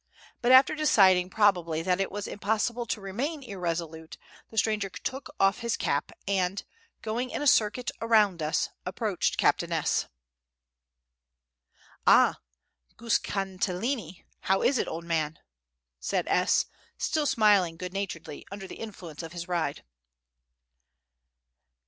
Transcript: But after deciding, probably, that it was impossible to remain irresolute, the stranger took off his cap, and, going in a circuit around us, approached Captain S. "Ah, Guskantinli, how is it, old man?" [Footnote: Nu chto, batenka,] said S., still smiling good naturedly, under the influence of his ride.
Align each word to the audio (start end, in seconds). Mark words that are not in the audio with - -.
But 0.41 0.51
after 0.51 0.73
deciding, 0.73 1.29
probably, 1.29 1.83
that 1.83 2.01
it 2.01 2.11
was 2.11 2.25
impossible 2.25 2.87
to 2.87 2.99
remain 2.99 3.43
irresolute, 3.43 4.17
the 4.49 4.57
stranger 4.57 4.89
took 4.89 5.29
off 5.39 5.59
his 5.59 5.77
cap, 5.77 6.11
and, 6.27 6.63
going 7.03 7.29
in 7.29 7.39
a 7.43 7.45
circuit 7.45 7.91
around 8.01 8.41
us, 8.41 8.69
approached 8.83 9.37
Captain 9.37 9.71
S. 9.71 10.07
"Ah, 12.07 12.39
Guskantinli, 12.97 14.25
how 14.39 14.63
is 14.63 14.79
it, 14.79 14.87
old 14.87 15.03
man?" 15.05 15.33
[Footnote: 15.33 15.35
Nu 15.35 15.37
chto, 15.37 15.51
batenka,] 15.51 15.99
said 15.99 16.27
S., 16.29 16.65
still 16.97 17.27
smiling 17.27 17.77
good 17.77 17.93
naturedly, 17.93 18.43
under 18.51 18.65
the 18.65 18.77
influence 18.79 19.21
of 19.21 19.33
his 19.33 19.47
ride. 19.47 19.83